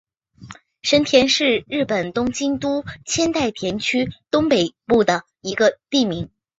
[0.81, 6.31] 神田是日本东京都千代田区东北部的一个地名。